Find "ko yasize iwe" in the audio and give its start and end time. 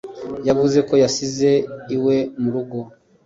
0.87-2.17